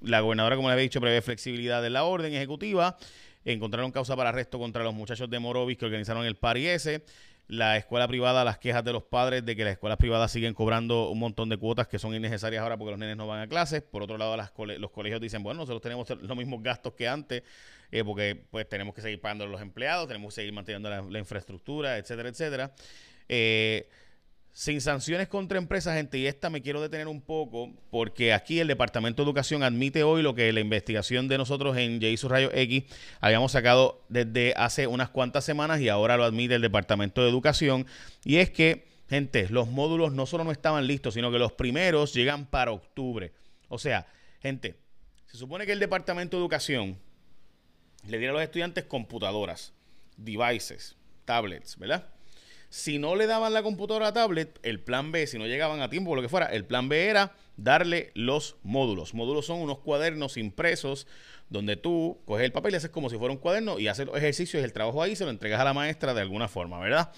la 0.00 0.20
gobernadora, 0.20 0.56
como 0.56 0.68
le 0.68 0.72
había 0.72 0.84
dicho, 0.84 1.00
prevé 1.00 1.20
flexibilidad 1.20 1.82
de 1.82 1.90
la 1.90 2.04
orden 2.04 2.32
ejecutiva 2.32 2.96
encontraron 3.44 3.90
causa 3.92 4.16
para 4.16 4.30
arresto 4.30 4.58
contra 4.58 4.82
los 4.84 4.94
muchachos 4.94 5.28
de 5.30 5.38
Morovis 5.38 5.78
que 5.78 5.84
organizaron 5.84 6.24
el 6.24 6.36
pari 6.36 6.66
ese. 6.66 7.04
La 7.46 7.78
escuela 7.78 8.06
privada, 8.06 8.44
las 8.44 8.58
quejas 8.58 8.84
de 8.84 8.92
los 8.92 9.04
padres 9.04 9.42
de 9.44 9.56
que 9.56 9.64
las 9.64 9.72
escuelas 9.72 9.96
privadas 9.96 10.30
siguen 10.30 10.52
cobrando 10.52 11.08
un 11.08 11.18
montón 11.18 11.48
de 11.48 11.56
cuotas 11.56 11.88
que 11.88 11.98
son 11.98 12.14
innecesarias 12.14 12.62
ahora 12.62 12.76
porque 12.76 12.90
los 12.90 13.00
nenes 13.00 13.16
no 13.16 13.26
van 13.26 13.40
a 13.40 13.46
clases. 13.48 13.80
Por 13.80 14.02
otro 14.02 14.18
lado, 14.18 14.36
los 14.36 14.90
colegios 14.90 15.20
dicen, 15.20 15.42
bueno, 15.42 15.60
nosotros 15.60 15.80
tenemos 15.80 16.10
los 16.10 16.36
mismos 16.36 16.62
gastos 16.62 16.92
que 16.92 17.08
antes 17.08 17.42
eh, 17.90 18.04
porque 18.04 18.44
pues 18.50 18.68
tenemos 18.68 18.94
que 18.94 19.00
seguir 19.00 19.20
pagando 19.20 19.44
a 19.44 19.46
los 19.46 19.62
empleados, 19.62 20.06
tenemos 20.08 20.34
que 20.34 20.42
seguir 20.42 20.52
manteniendo 20.52 20.90
la, 20.90 21.00
la 21.00 21.18
infraestructura, 21.18 21.96
etcétera, 21.96 22.28
etcétera. 22.28 22.72
Eh, 23.28 23.88
sin 24.58 24.80
sanciones 24.80 25.28
contra 25.28 25.56
empresas, 25.56 25.94
gente, 25.94 26.18
y 26.18 26.26
esta 26.26 26.50
me 26.50 26.62
quiero 26.62 26.82
detener 26.82 27.06
un 27.06 27.20
poco, 27.20 27.72
porque 27.90 28.32
aquí 28.32 28.58
el 28.58 28.66
Departamento 28.66 29.22
de 29.22 29.28
Educación 29.28 29.62
admite 29.62 30.02
hoy 30.02 30.20
lo 30.20 30.34
que 30.34 30.52
la 30.52 30.58
investigación 30.58 31.28
de 31.28 31.38
nosotros 31.38 31.76
en 31.76 32.00
JSU 32.00 32.28
Rayo 32.28 32.50
X 32.52 32.82
habíamos 33.20 33.52
sacado 33.52 34.04
desde 34.08 34.54
hace 34.56 34.88
unas 34.88 35.10
cuantas 35.10 35.44
semanas 35.44 35.80
y 35.80 35.88
ahora 35.88 36.16
lo 36.16 36.24
admite 36.24 36.56
el 36.56 36.62
Departamento 36.62 37.22
de 37.22 37.28
Educación, 37.28 37.86
y 38.24 38.38
es 38.38 38.50
que, 38.50 38.88
gente, 39.08 39.48
los 39.48 39.68
módulos 39.68 40.12
no 40.12 40.26
solo 40.26 40.42
no 40.42 40.50
estaban 40.50 40.88
listos, 40.88 41.14
sino 41.14 41.30
que 41.30 41.38
los 41.38 41.52
primeros 41.52 42.12
llegan 42.12 42.44
para 42.44 42.72
octubre. 42.72 43.32
O 43.68 43.78
sea, 43.78 44.08
gente, 44.42 44.74
se 45.26 45.36
supone 45.36 45.66
que 45.66 45.72
el 45.72 45.78
Departamento 45.78 46.36
de 46.36 46.42
Educación 46.42 46.98
le 48.08 48.18
diera 48.18 48.32
a 48.32 48.34
los 48.34 48.42
estudiantes 48.42 48.82
computadoras, 48.86 49.72
devices, 50.16 50.96
tablets, 51.24 51.78
¿verdad? 51.78 52.08
Si 52.70 52.98
no 52.98 53.16
le 53.16 53.26
daban 53.26 53.54
la 53.54 53.62
computadora 53.62 54.08
a 54.08 54.12
tablet, 54.12 54.58
el 54.62 54.80
plan 54.80 55.10
B, 55.10 55.26
si 55.26 55.38
no 55.38 55.46
llegaban 55.46 55.80
a 55.80 55.88
tiempo 55.88 56.10
o 56.10 56.16
lo 56.16 56.22
que 56.22 56.28
fuera, 56.28 56.46
el 56.46 56.66
plan 56.66 56.88
B 56.88 57.06
era 57.06 57.32
darle 57.56 58.10
los 58.14 58.56
módulos. 58.62 59.14
Módulos 59.14 59.46
son 59.46 59.60
unos 59.60 59.78
cuadernos 59.78 60.36
impresos 60.36 61.06
donde 61.48 61.76
tú 61.76 62.18
coges 62.26 62.44
el 62.44 62.52
papel 62.52 62.74
y 62.74 62.76
haces 62.76 62.90
como 62.90 63.08
si 63.08 63.16
fuera 63.16 63.32
un 63.32 63.38
cuaderno 63.38 63.78
y 63.78 63.88
haces 63.88 64.06
los 64.06 64.16
ejercicios 64.16 64.60
y 64.60 64.64
el 64.64 64.72
trabajo 64.74 65.02
ahí 65.02 65.16
se 65.16 65.24
lo 65.24 65.30
entregas 65.30 65.60
a 65.60 65.64
la 65.64 65.72
maestra 65.72 66.12
de 66.12 66.20
alguna 66.20 66.46
forma, 66.46 66.78
¿verdad? 66.78 67.10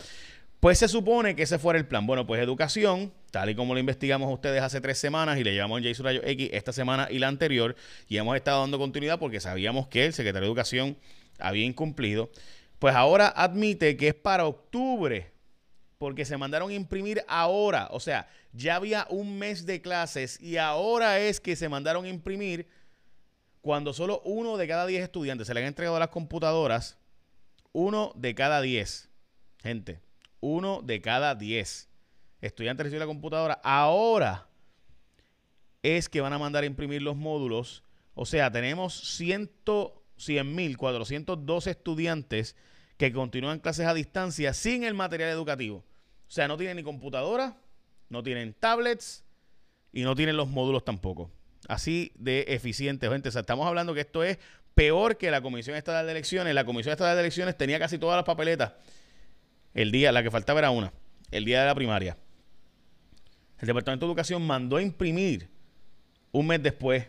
Pues 0.60 0.78
se 0.78 0.88
supone 0.88 1.34
que 1.34 1.42
ese 1.42 1.58
fuera 1.58 1.78
el 1.78 1.86
plan. 1.86 2.06
Bueno, 2.06 2.26
pues 2.26 2.40
educación, 2.40 3.12
tal 3.30 3.50
y 3.50 3.54
como 3.56 3.74
lo 3.74 3.80
investigamos 3.80 4.28
a 4.28 4.32
ustedes 4.32 4.62
hace 4.62 4.80
tres 4.80 4.98
semanas 4.98 5.38
y 5.38 5.42
le 5.42 5.52
llevamos 5.52 5.78
en 5.78 5.84
Jason 5.84 6.04
Rayo 6.04 6.20
X 6.22 6.50
esta 6.52 6.72
semana 6.72 7.08
y 7.10 7.18
la 7.18 7.28
anterior, 7.28 7.74
y 8.08 8.18
hemos 8.18 8.36
estado 8.36 8.60
dando 8.60 8.78
continuidad 8.78 9.18
porque 9.18 9.40
sabíamos 9.40 9.88
que 9.88 10.04
el 10.04 10.12
secretario 10.12 10.42
de 10.42 10.48
Educación 10.48 10.96
había 11.38 11.64
incumplido, 11.64 12.30
pues 12.78 12.94
ahora 12.94 13.32
admite 13.34 13.96
que 13.96 14.08
es 14.08 14.14
para 14.14 14.44
octubre 14.44 15.29
porque 16.00 16.24
se 16.24 16.38
mandaron 16.38 16.70
a 16.70 16.74
imprimir 16.74 17.22
ahora. 17.28 17.88
O 17.90 18.00
sea, 18.00 18.26
ya 18.54 18.76
había 18.76 19.06
un 19.10 19.38
mes 19.38 19.66
de 19.66 19.82
clases 19.82 20.40
y 20.40 20.56
ahora 20.56 21.20
es 21.20 21.40
que 21.40 21.56
se 21.56 21.68
mandaron 21.68 22.06
a 22.06 22.08
imprimir 22.08 22.66
cuando 23.60 23.92
solo 23.92 24.22
uno 24.24 24.56
de 24.56 24.66
cada 24.66 24.86
diez 24.86 25.02
estudiantes 25.02 25.46
se 25.46 25.52
le 25.52 25.60
han 25.60 25.66
entregado 25.66 25.98
las 25.98 26.08
computadoras. 26.08 26.96
Uno 27.72 28.12
de 28.16 28.34
cada 28.34 28.62
diez. 28.62 29.10
Gente, 29.58 30.00
uno 30.40 30.80
de 30.82 31.02
cada 31.02 31.34
diez 31.34 31.90
estudiantes 32.40 32.84
recibe 32.84 33.00
la 33.00 33.06
computadora. 33.06 33.60
Ahora 33.62 34.48
es 35.82 36.08
que 36.08 36.22
van 36.22 36.32
a 36.32 36.38
mandar 36.38 36.62
a 36.62 36.66
imprimir 36.66 37.02
los 37.02 37.16
módulos. 37.16 37.84
O 38.14 38.24
sea, 38.24 38.50
tenemos 38.50 39.20
100.402 39.20 41.66
estudiantes 41.66 42.56
que 42.96 43.12
continúan 43.12 43.58
clases 43.58 43.86
a 43.86 43.92
distancia 43.92 44.54
sin 44.54 44.84
el 44.84 44.94
material 44.94 45.28
educativo. 45.28 45.84
O 46.30 46.32
sea, 46.32 46.46
no 46.46 46.56
tienen 46.56 46.76
ni 46.76 46.84
computadora, 46.84 47.56
no 48.08 48.22
tienen 48.22 48.54
tablets 48.54 49.24
y 49.92 50.02
no 50.02 50.14
tienen 50.14 50.36
los 50.36 50.46
módulos 50.46 50.84
tampoco. 50.84 51.28
Así 51.66 52.12
de 52.14 52.44
eficiente, 52.46 53.08
gente. 53.08 53.30
O 53.30 53.32
sea, 53.32 53.40
estamos 53.40 53.66
hablando 53.66 53.94
que 53.94 54.02
esto 54.02 54.22
es 54.22 54.38
peor 54.76 55.18
que 55.18 55.32
la 55.32 55.40
Comisión 55.40 55.76
Estatal 55.76 56.06
de 56.06 56.12
Elecciones. 56.12 56.54
La 56.54 56.64
Comisión 56.64 56.92
Estatal 56.92 57.16
de 57.16 57.22
Elecciones 57.22 57.58
tenía 57.58 57.80
casi 57.80 57.98
todas 57.98 58.16
las 58.16 58.24
papeletas. 58.24 58.74
El 59.74 59.90
día, 59.90 60.12
la 60.12 60.22
que 60.22 60.30
faltaba 60.30 60.60
era 60.60 60.70
una, 60.70 60.92
el 61.32 61.44
día 61.44 61.62
de 61.62 61.66
la 61.66 61.74
primaria. 61.74 62.16
El 63.58 63.66
Departamento 63.66 64.06
de 64.06 64.10
Educación 64.10 64.46
mandó 64.46 64.76
a 64.76 64.82
imprimir 64.82 65.48
un 66.30 66.46
mes 66.46 66.62
después 66.62 67.08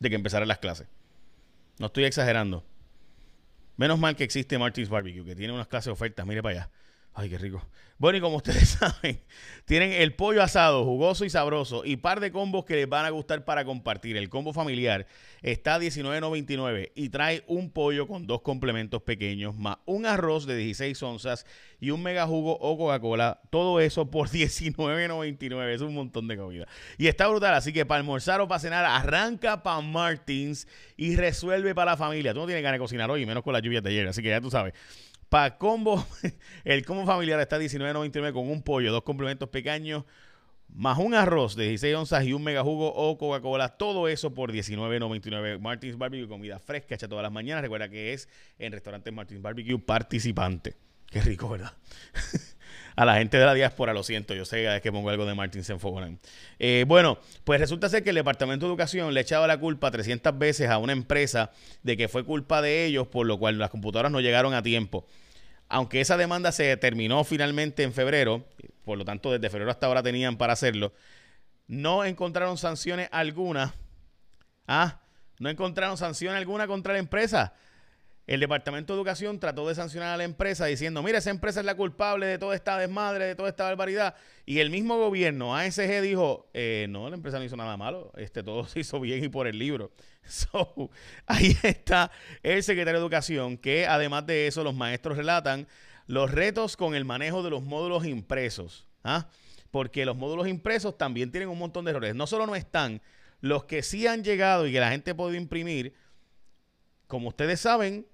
de 0.00 0.10
que 0.10 0.16
empezaran 0.16 0.48
las 0.48 0.58
clases. 0.58 0.86
No 1.78 1.86
estoy 1.86 2.04
exagerando. 2.04 2.62
Menos 3.78 3.98
mal 3.98 4.16
que 4.16 4.24
existe 4.24 4.58
Martins 4.58 4.90
Barbecue, 4.90 5.24
que 5.24 5.34
tiene 5.34 5.54
unas 5.54 5.66
clases 5.66 5.90
ofertas. 5.90 6.26
Mire 6.26 6.42
para 6.42 6.60
allá. 6.60 6.70
Ay, 7.14 7.30
qué 7.30 7.38
rico. 7.38 7.64
Bueno, 7.96 8.18
y 8.18 8.20
como 8.20 8.38
ustedes 8.38 8.68
saben, 8.80 9.22
tienen 9.66 9.92
el 9.92 10.14
pollo 10.14 10.42
asado, 10.42 10.84
jugoso 10.84 11.24
y 11.24 11.30
sabroso, 11.30 11.84
y 11.84 11.96
par 11.96 12.18
de 12.18 12.32
combos 12.32 12.64
que 12.64 12.74
les 12.74 12.88
van 12.88 13.06
a 13.06 13.10
gustar 13.10 13.44
para 13.44 13.64
compartir. 13.64 14.16
El 14.16 14.28
combo 14.28 14.52
familiar 14.52 15.06
está 15.40 15.76
a 15.76 15.78
$19.99 15.78 16.90
y 16.96 17.08
trae 17.10 17.44
un 17.46 17.70
pollo 17.70 18.08
con 18.08 18.26
dos 18.26 18.42
complementos 18.42 19.00
pequeños, 19.02 19.56
más 19.56 19.76
un 19.84 20.06
arroz 20.06 20.44
de 20.44 20.56
16 20.56 21.00
onzas 21.04 21.46
y 21.78 21.90
un 21.90 22.02
mega 22.02 22.26
jugo 22.26 22.58
o 22.60 22.76
Coca-Cola. 22.76 23.40
Todo 23.50 23.78
eso 23.78 24.10
por 24.10 24.28
$19.99. 24.30 25.68
Es 25.68 25.80
un 25.80 25.94
montón 25.94 26.26
de 26.26 26.36
comida. 26.36 26.66
Y 26.98 27.06
está 27.06 27.28
brutal, 27.28 27.54
así 27.54 27.72
que 27.72 27.86
para 27.86 28.00
almorzar 28.00 28.40
o 28.40 28.48
para 28.48 28.58
cenar, 28.58 28.84
arranca 28.84 29.62
para 29.62 29.80
Martins 29.80 30.66
y 30.96 31.14
resuelve 31.14 31.76
para 31.76 31.92
la 31.92 31.96
familia. 31.96 32.34
Tú 32.34 32.40
no 32.40 32.46
tienes 32.46 32.64
ganas 32.64 32.74
de 32.74 32.82
cocinar 32.82 33.08
hoy, 33.08 33.24
menos 33.24 33.44
con 33.44 33.52
las 33.52 33.62
lluvias 33.62 33.84
de 33.84 33.90
ayer, 33.90 34.08
así 34.08 34.20
que 34.20 34.30
ya 34.30 34.40
tú 34.40 34.50
sabes. 34.50 34.74
Para 35.34 35.58
combo, 35.58 36.06
el 36.64 36.84
combo 36.84 37.04
familiar 37.04 37.40
está 37.40 37.58
$19.99 37.58 38.32
con 38.32 38.48
un 38.48 38.62
pollo, 38.62 38.92
dos 38.92 39.02
complementos 39.02 39.48
pequeños, 39.48 40.04
más 40.68 40.96
un 40.96 41.12
arroz 41.12 41.56
de 41.56 41.64
16 41.64 41.96
onzas 41.96 42.24
y 42.24 42.32
un 42.32 42.44
mega 42.44 42.62
jugo 42.62 42.94
o 42.94 43.18
Coca-Cola. 43.18 43.70
Todo 43.70 44.06
eso 44.06 44.32
por 44.32 44.52
$19.99. 44.52 45.58
Martins 45.58 45.98
Barbecue, 45.98 46.28
comida 46.28 46.60
fresca 46.60 46.94
hecha 46.94 47.08
todas 47.08 47.24
las 47.24 47.32
mañanas. 47.32 47.62
Recuerda 47.62 47.88
que 47.88 48.12
es 48.12 48.28
en 48.60 48.70
restaurantes 48.70 49.12
Martins 49.12 49.42
Barbecue 49.42 49.76
participante. 49.76 50.76
Qué 51.10 51.20
rico, 51.20 51.48
¿verdad? 51.48 51.72
a 52.94 53.04
la 53.04 53.16
gente 53.16 53.36
de 53.36 53.44
la 53.44 53.54
diáspora, 53.54 53.92
lo 53.92 54.04
siento, 54.04 54.34
yo 54.34 54.44
sé 54.44 54.62
cada 54.62 54.74
vez 54.74 54.82
que 54.82 54.92
pongo 54.92 55.10
algo 55.10 55.26
de 55.26 55.34
Martins 55.34 55.68
en 55.68 55.80
foco. 55.80 56.00
Eh, 56.60 56.84
bueno, 56.86 57.18
pues 57.42 57.58
resulta 57.58 57.88
ser 57.88 58.04
que 58.04 58.10
el 58.10 58.16
Departamento 58.16 58.66
de 58.66 58.70
Educación 58.70 59.12
le 59.12 59.18
ha 59.18 59.22
echado 59.22 59.48
la 59.48 59.58
culpa 59.58 59.90
300 59.90 60.38
veces 60.38 60.70
a 60.70 60.78
una 60.78 60.92
empresa 60.92 61.50
de 61.82 61.96
que 61.96 62.06
fue 62.06 62.24
culpa 62.24 62.62
de 62.62 62.84
ellos, 62.84 63.08
por 63.08 63.26
lo 63.26 63.36
cual 63.36 63.58
las 63.58 63.70
computadoras 63.70 64.12
no 64.12 64.20
llegaron 64.20 64.54
a 64.54 64.62
tiempo. 64.62 65.04
Aunque 65.74 66.00
esa 66.00 66.16
demanda 66.16 66.52
se 66.52 66.76
terminó 66.76 67.24
finalmente 67.24 67.82
en 67.82 67.92
febrero, 67.92 68.46
por 68.84 68.96
lo 68.96 69.04
tanto 69.04 69.32
desde 69.32 69.50
febrero 69.50 69.72
hasta 69.72 69.88
ahora 69.88 70.04
tenían 70.04 70.36
para 70.36 70.52
hacerlo, 70.52 70.92
no 71.66 72.04
encontraron 72.04 72.58
sanciones 72.58 73.08
alguna. 73.10 73.74
Ah, 74.68 75.00
no 75.40 75.50
encontraron 75.50 75.96
sanción 75.98 76.36
alguna 76.36 76.68
contra 76.68 76.92
la 76.92 77.00
empresa. 77.00 77.54
El 78.26 78.40
Departamento 78.40 78.94
de 78.94 78.98
Educación 78.98 79.38
trató 79.38 79.68
de 79.68 79.74
sancionar 79.74 80.14
a 80.14 80.16
la 80.16 80.24
empresa 80.24 80.64
diciendo, 80.64 81.02
mira, 81.02 81.18
esa 81.18 81.28
empresa 81.30 81.60
es 81.60 81.66
la 81.66 81.74
culpable 81.74 82.26
de 82.26 82.38
toda 82.38 82.54
esta 82.54 82.78
desmadre, 82.78 83.26
de 83.26 83.34
toda 83.34 83.50
esta 83.50 83.64
barbaridad. 83.64 84.14
Y 84.46 84.60
el 84.60 84.70
mismo 84.70 84.96
gobierno, 84.96 85.54
ASG, 85.54 86.00
dijo, 86.00 86.48
eh, 86.54 86.86
no, 86.88 87.10
la 87.10 87.16
empresa 87.16 87.38
no 87.38 87.44
hizo 87.44 87.56
nada 87.56 87.76
malo, 87.76 88.12
este, 88.16 88.42
todo 88.42 88.64
se 88.68 88.80
hizo 88.80 88.98
bien 89.00 89.22
y 89.24 89.28
por 89.28 89.46
el 89.46 89.58
libro. 89.58 89.92
So, 90.26 90.90
ahí 91.26 91.54
está 91.62 92.10
el 92.42 92.62
secretario 92.62 92.98
de 92.98 93.04
Educación, 93.04 93.58
que 93.58 93.86
además 93.86 94.24
de 94.26 94.46
eso, 94.46 94.64
los 94.64 94.74
maestros 94.74 95.18
relatan 95.18 95.68
los 96.06 96.30
retos 96.30 96.78
con 96.78 96.94
el 96.94 97.04
manejo 97.04 97.42
de 97.42 97.50
los 97.50 97.62
módulos 97.62 98.06
impresos. 98.06 98.86
¿ah? 99.02 99.28
Porque 99.70 100.06
los 100.06 100.16
módulos 100.16 100.48
impresos 100.48 100.96
también 100.96 101.30
tienen 101.30 101.50
un 101.50 101.58
montón 101.58 101.84
de 101.84 101.90
errores. 101.90 102.14
No 102.14 102.26
solo 102.26 102.46
no 102.46 102.56
están, 102.56 103.02
los 103.42 103.64
que 103.64 103.82
sí 103.82 104.06
han 104.06 104.24
llegado 104.24 104.66
y 104.66 104.72
que 104.72 104.80
la 104.80 104.90
gente 104.90 105.14
puede 105.14 105.36
imprimir, 105.36 105.94
como 107.06 107.28
ustedes 107.28 107.60
saben, 107.60 108.06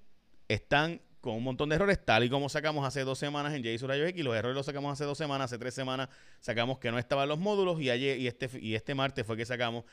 están 0.53 1.01
con 1.21 1.35
un 1.35 1.43
montón 1.43 1.69
de 1.69 1.75
errores, 1.75 2.03
tal 2.03 2.23
y 2.23 2.29
como 2.29 2.49
sacamos 2.49 2.85
hace 2.85 3.03
dos 3.03 3.19
semanas 3.19 3.53
en 3.53 3.63
JSON 3.63 3.89
Rayo 3.89 4.05
X. 4.07 4.23
Los 4.23 4.35
errores 4.35 4.55
los 4.55 4.65
sacamos 4.65 4.91
hace 4.91 5.05
dos 5.05 5.17
semanas, 5.17 5.45
hace 5.45 5.59
tres 5.59 5.73
semanas 5.73 6.09
sacamos 6.39 6.79
que 6.79 6.91
no 6.91 6.97
estaban 6.97 7.29
los 7.29 7.37
módulos 7.37 7.79
y 7.79 7.91
ayer 7.91 8.17
y 8.17 8.27
este, 8.27 8.49
y 8.59 8.73
este 8.73 8.95
martes 8.95 9.25
fue 9.25 9.37
que 9.37 9.45
sacamos 9.45 9.85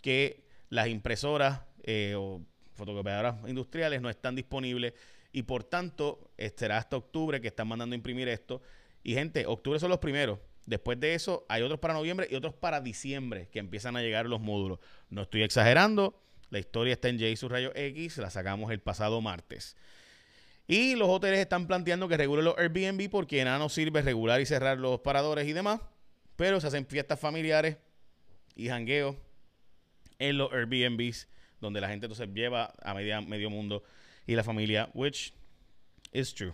que 0.00 0.44
las 0.70 0.88
impresoras 0.88 1.60
eh, 1.84 2.14
o 2.16 2.42
fotocopiadoras 2.74 3.36
industriales 3.46 4.02
no 4.02 4.10
están 4.10 4.34
disponibles 4.34 4.94
y 5.32 5.44
por 5.44 5.64
tanto 5.64 6.30
será 6.56 6.78
hasta 6.78 6.96
octubre 6.96 7.40
que 7.40 7.48
están 7.48 7.68
mandando 7.68 7.94
a 7.94 7.96
imprimir 7.96 8.28
esto. 8.28 8.60
Y 9.04 9.14
gente, 9.14 9.46
octubre 9.46 9.78
son 9.78 9.90
los 9.90 9.98
primeros. 9.98 10.38
Después 10.66 10.98
de 11.00 11.14
eso 11.14 11.46
hay 11.48 11.62
otros 11.62 11.80
para 11.80 11.94
noviembre 11.94 12.28
y 12.30 12.34
otros 12.34 12.54
para 12.54 12.80
diciembre 12.80 13.48
que 13.50 13.58
empiezan 13.58 13.96
a 13.96 14.02
llegar 14.02 14.26
los 14.26 14.40
módulos. 14.40 14.78
No 15.10 15.22
estoy 15.22 15.42
exagerando. 15.42 16.20
La 16.50 16.58
historia 16.58 16.92
está 16.92 17.08
en 17.08 17.18
JSON 17.18 17.50
Rayo 17.50 17.72
X, 17.74 18.18
la 18.18 18.30
sacamos 18.30 18.70
el 18.72 18.80
pasado 18.80 19.20
martes. 19.20 19.76
Y 20.66 20.94
los 20.94 21.08
hoteles 21.08 21.40
están 21.40 21.66
planteando 21.66 22.08
que 22.08 22.16
regulen 22.16 22.44
los 22.44 22.56
Airbnb 22.56 23.10
porque 23.10 23.44
nada 23.44 23.58
nos 23.58 23.72
sirve 23.72 24.00
regular 24.02 24.40
y 24.40 24.46
cerrar 24.46 24.78
los 24.78 25.00
paradores 25.00 25.46
y 25.46 25.52
demás. 25.52 25.80
Pero 26.36 26.60
se 26.60 26.66
hacen 26.66 26.86
fiestas 26.86 27.20
familiares 27.20 27.76
y 28.54 28.68
jangueos 28.68 29.16
en 30.18 30.38
los 30.38 30.52
Airbnbs 30.52 31.28
donde 31.62 31.80
la 31.80 31.88
gente 31.88 32.06
entonces 32.06 32.28
lleva 32.34 32.74
a 32.82 32.92
media, 32.92 33.20
medio 33.20 33.48
mundo 33.48 33.82
y 34.26 34.34
la 34.34 34.44
familia, 34.44 34.90
which 34.94 35.32
is 36.12 36.34
true. 36.34 36.52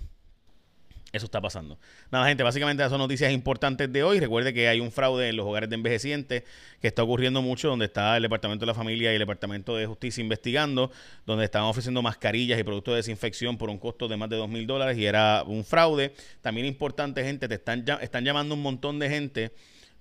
Eso 1.10 1.24
está 1.24 1.40
pasando. 1.40 1.78
Nada, 2.10 2.28
gente, 2.28 2.42
básicamente 2.42 2.82
esas 2.82 2.90
son 2.90 2.98
noticias 2.98 3.32
importantes 3.32 3.90
de 3.90 4.02
hoy. 4.02 4.20
Recuerde 4.20 4.52
que 4.52 4.68
hay 4.68 4.80
un 4.80 4.92
fraude 4.92 5.30
en 5.30 5.36
los 5.36 5.46
hogares 5.46 5.70
de 5.70 5.76
envejecientes 5.76 6.42
que 6.82 6.88
está 6.88 7.02
ocurriendo 7.02 7.40
mucho, 7.40 7.68
donde 7.68 7.86
está 7.86 8.14
el 8.16 8.22
Departamento 8.22 8.66
de 8.66 8.66
la 8.66 8.74
Familia 8.74 9.10
y 9.10 9.14
el 9.14 9.20
Departamento 9.20 9.74
de 9.74 9.86
Justicia 9.86 10.20
investigando, 10.20 10.90
donde 11.24 11.46
están 11.46 11.62
ofreciendo 11.62 12.02
mascarillas 12.02 12.60
y 12.60 12.62
productos 12.62 12.92
de 12.92 12.96
desinfección 12.96 13.56
por 13.56 13.70
un 13.70 13.78
costo 13.78 14.06
de 14.06 14.18
más 14.18 14.28
de 14.28 14.36
dos 14.36 14.50
mil 14.50 14.66
dólares 14.66 14.98
y 14.98 15.06
era 15.06 15.44
un 15.46 15.64
fraude. 15.64 16.12
También 16.42 16.66
importante, 16.66 17.24
gente, 17.24 17.48
te 17.48 17.54
están, 17.54 17.84
están 18.02 18.24
llamando 18.24 18.54
un 18.54 18.62
montón 18.62 18.98
de 18.98 19.08
gente 19.08 19.52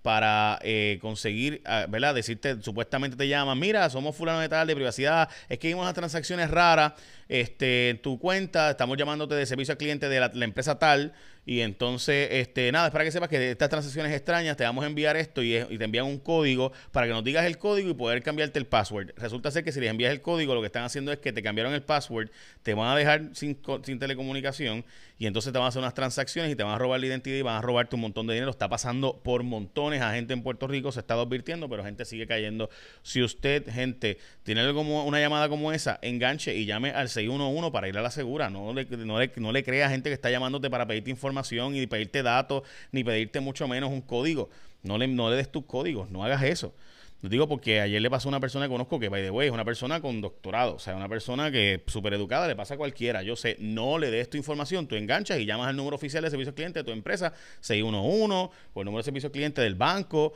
para 0.07 0.57
eh, 0.61 0.99
conseguir, 1.01 1.61
ah, 1.65 1.85
¿verdad? 1.89 2.15
Decirte, 2.15 2.61
supuestamente 2.61 3.17
te 3.17 3.27
llaman, 3.27 3.59
mira, 3.59 3.89
somos 3.89 4.15
fulano 4.15 4.39
de 4.39 4.47
tal 4.47 4.65
de 4.65 4.73
privacidad, 4.73 5.27
es 5.49 5.59
que 5.59 5.67
hay 5.67 5.73
unas 5.73 5.93
transacciones 5.93 6.49
raras 6.49 6.93
este, 7.27 7.89
en 7.89 8.01
tu 8.01 8.17
cuenta, 8.17 8.69
estamos 8.69 8.97
llamándote 8.97 9.35
de 9.35 9.45
servicio 9.45 9.73
al 9.73 9.77
cliente 9.77 10.07
de 10.07 10.21
la, 10.21 10.45
empresa 10.45 10.79
tal, 10.79 11.11
y 11.47 11.61
entonces, 11.61 12.27
este, 12.29 12.69
nada, 12.73 12.87
es 12.87 12.91
para 12.91 13.05
que 13.05 13.11
sepas 13.11 13.29
que 13.29 13.51
estas 13.51 13.69
transacciones 13.69 14.11
extrañas 14.11 14.57
te 14.57 14.65
vamos 14.65 14.83
a 14.83 14.87
enviar 14.87 15.15
esto 15.15 15.41
y, 15.41 15.53
te 15.77 15.85
envían 15.85 16.05
un 16.05 16.19
código 16.19 16.73
para 16.91 17.07
que 17.07 17.13
nos 17.13 17.23
digas 17.23 17.45
el 17.45 17.57
código 17.57 17.89
y 17.89 17.93
poder 17.93 18.21
cambiarte 18.21 18.59
el 18.59 18.65
password. 18.65 19.11
Resulta 19.15 19.49
ser 19.49 19.63
que 19.63 19.71
si 19.71 19.79
les 19.79 19.89
envías 19.89 20.11
el 20.11 20.19
código, 20.19 20.53
lo 20.53 20.59
que 20.59 20.65
están 20.65 20.83
haciendo 20.83 21.09
es 21.13 21.19
que 21.19 21.31
te 21.31 21.41
cambiaron 21.41 21.73
el 21.73 21.83
password, 21.83 22.31
te 22.63 22.73
van 22.73 22.89
a 22.89 22.97
dejar 22.97 23.29
sin, 23.31 23.57
sin 23.83 23.97
telecomunicación 23.97 24.83
y 25.17 25.25
entonces 25.25 25.53
te 25.53 25.57
van 25.57 25.67
a 25.67 25.69
hacer 25.69 25.79
unas 25.79 25.93
transacciones 25.93 26.51
y 26.51 26.55
te 26.57 26.63
van 26.63 26.73
a 26.73 26.77
robar 26.77 26.99
la 26.99 27.05
identidad 27.05 27.37
y 27.37 27.41
van 27.41 27.55
a 27.55 27.61
robarte 27.61 27.95
un 27.95 28.01
montón 28.01 28.27
de 28.27 28.33
dinero. 28.33 28.51
Está 28.51 28.67
pasando 28.67 29.21
por 29.23 29.43
montones 29.43 30.01
a 30.01 30.11
gente 30.11 30.33
en 30.33 30.43
Puerto 30.43 30.67
Rico, 30.67 30.91
se 30.91 30.99
está 30.99 31.13
advirtiendo, 31.13 31.69
pero 31.69 31.81
gente 31.81 32.03
sigue 32.03 32.27
cayendo. 32.27 32.69
Si 33.03 33.23
usted, 33.23 33.71
gente, 33.71 34.17
tiene 34.43 34.73
como 34.73 35.05
una 35.05 35.21
llamada 35.21 35.47
como 35.47 35.71
esa, 35.71 35.97
enganche 36.01 36.55
y 36.55 36.65
llame 36.65 36.91
al 36.91 37.07
611 37.07 37.71
para 37.71 37.87
ir 37.87 37.97
a 37.97 38.01
la 38.01 38.11
segura. 38.11 38.49
No 38.49 38.73
le, 38.73 38.83
no 38.83 39.17
le, 39.17 39.31
no 39.37 39.53
le 39.53 39.63
crea 39.63 39.87
a 39.87 39.89
gente 39.89 40.09
que 40.09 40.13
está 40.13 40.29
llamándote 40.29 40.69
para 40.69 40.85
pedirte 40.85 41.09
información 41.09 41.36
y 41.51 41.87
pedirte 41.87 42.23
datos, 42.23 42.63
ni 42.91 43.03
pedirte 43.03 43.39
mucho 43.39 43.67
menos 43.67 43.91
un 43.91 44.01
código. 44.01 44.49
No 44.83 44.97
le, 44.97 45.07
no 45.07 45.29
le 45.29 45.35
des 45.35 45.51
tus 45.51 45.65
códigos, 45.65 46.09
no 46.09 46.23
hagas 46.23 46.43
eso. 46.43 46.73
Lo 47.21 47.29
digo 47.29 47.47
porque 47.47 47.81
ayer 47.81 47.99
le 47.99 48.11
pasó 48.11 48.27
a 48.27 48.29
una 48.29 48.39
persona 48.39 48.65
que 48.65 48.71
conozco 48.71 48.99
que, 48.99 49.09
by 49.09 49.23
the 49.23 49.31
way, 49.31 49.47
es 49.47 49.53
una 49.53 49.65
persona 49.65 49.99
con 50.01 50.21
doctorado, 50.21 50.75
o 50.75 50.79
sea, 50.79 50.95
una 50.95 51.09
persona 51.09 51.49
que 51.49 51.83
súper 51.87 52.13
educada, 52.13 52.47
le 52.47 52.55
pasa 52.55 52.75
a 52.75 52.77
cualquiera. 52.77 53.23
Yo 53.23 53.35
sé, 53.35 53.57
no 53.59 53.97
le 53.97 54.11
des 54.11 54.29
tu 54.29 54.37
información, 54.37 54.85
tú 54.85 54.95
enganchas 54.95 55.39
y 55.39 55.45
llamas 55.45 55.67
al 55.67 55.75
número 55.75 55.95
oficial 55.95 56.23
de 56.23 56.29
servicio 56.29 56.49
al 56.49 56.55
cliente 56.55 56.79
de 56.79 56.83
tu 56.83 56.91
empresa, 56.91 57.33
611, 57.61 58.51
o 58.73 58.81
el 58.81 58.85
número 58.85 58.99
de 58.99 59.03
servicio 59.03 59.27
al 59.27 59.31
cliente 59.31 59.61
del 59.61 59.73
banco. 59.73 60.33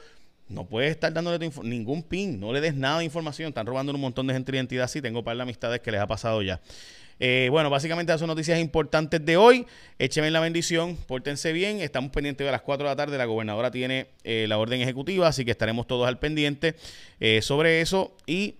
No 0.49 0.65
puedes 0.65 0.91
estar 0.91 1.13
dándole 1.13 1.51
ningún 1.63 2.01
pin, 2.01 2.39
no 2.39 2.51
le 2.51 2.59
des 2.59 2.73
nada 2.73 2.97
de 2.99 3.05
información. 3.05 3.49
Están 3.49 3.67
robando 3.67 3.93
un 3.93 4.01
montón 4.01 4.25
de 4.25 4.33
gente 4.33 4.51
de 4.51 4.57
identidad 4.57 4.85
así. 4.85 5.01
Tengo 5.01 5.23
par 5.23 5.37
de 5.37 5.43
amistades 5.43 5.81
que 5.81 5.91
les 5.91 6.01
ha 6.01 6.07
pasado 6.07 6.41
ya. 6.41 6.59
Eh, 7.23 7.49
bueno, 7.51 7.69
básicamente 7.69 8.11
esas 8.11 8.19
son 8.19 8.29
noticias 8.29 8.59
importantes 8.59 9.23
de 9.23 9.37
hoy. 9.37 9.67
Échenme 9.99 10.31
la 10.31 10.39
bendición, 10.39 10.97
pórtense 10.97 11.53
bien. 11.53 11.79
Estamos 11.79 12.09
pendientes 12.09 12.43
de 12.43 12.51
las 12.51 12.61
4 12.61 12.83
de 12.83 12.91
la 12.91 12.95
tarde. 12.95 13.15
La 13.15 13.25
gobernadora 13.25 13.69
tiene 13.69 14.07
eh, 14.23 14.47
la 14.49 14.57
orden 14.57 14.81
ejecutiva, 14.81 15.27
así 15.27 15.45
que 15.45 15.51
estaremos 15.51 15.85
todos 15.85 16.07
al 16.07 16.17
pendiente 16.17 16.73
eh, 17.19 17.43
sobre 17.43 17.81
eso. 17.81 18.17
Y 18.25 18.55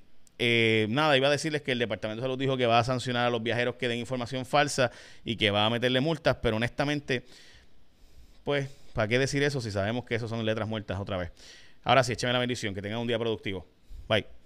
nada, 0.90 1.18
iba 1.18 1.28
a 1.28 1.32
decirles 1.32 1.64
que 1.64 1.72
el 1.72 1.80
Departamento 1.80 2.22
de 2.22 2.26
Salud 2.26 2.38
dijo 2.38 2.56
que 2.56 2.68
va 2.68 2.78
a 2.78 2.84
sancionar 2.84 3.26
a 3.26 3.30
los 3.32 3.42
viajeros 3.42 3.76
que 3.76 3.88
den 3.88 3.98
información 3.98 4.46
falsa 4.46 4.92
y 5.26 5.38
que 5.38 5.50
va 5.50 5.66
a 5.66 5.70
meterle 5.72 6.00
multas, 6.00 6.38
pero 6.42 6.58
honestamente, 6.58 7.26
pues, 8.44 8.70
¿para 8.94 9.08
qué 9.08 9.18
decir 9.18 9.42
eso 9.42 9.62
si 9.62 9.72
sabemos 9.72 10.06
que 10.06 10.16
eso 10.16 10.28
son 10.28 10.46
letras 10.46 10.68
muertas 10.68 11.00
otra 11.00 11.18
vez? 11.18 11.32
Ahora 11.84 12.04
sí, 12.04 12.14
écheme 12.14 12.34
la 12.34 12.40
bendición, 12.40 12.76
que 12.76 12.82
tengan 12.82 13.00
un 13.00 13.08
día 13.08 13.18
productivo. 13.18 13.68
Bye. 14.08 14.41